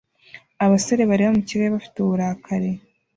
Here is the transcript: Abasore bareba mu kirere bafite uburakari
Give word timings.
Abasore 0.65 1.01
bareba 1.09 1.35
mu 1.37 1.41
kirere 1.47 1.69
bafite 1.75 1.95
uburakari 1.99 2.71